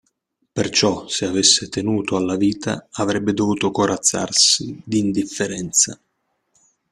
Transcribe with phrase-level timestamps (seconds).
[0.51, 5.99] Perciò, se avesse tenuto alla vita, avrebbe dovuto corazzarsi d'indifferenza.